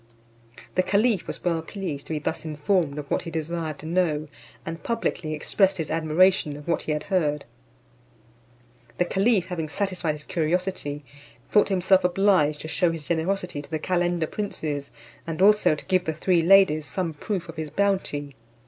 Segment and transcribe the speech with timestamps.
[0.73, 4.27] The caliph was well pleased to be thus informed of what he desired to know;
[4.65, 7.45] and publicly expressed his admiration of what he had heard.
[8.97, 11.03] The caliph having satisfied his curiosity,
[11.51, 14.89] thought himself obliged to shew his generosity to the calender princes,
[15.27, 18.33] and also to give the three ladies some proof of his bounty.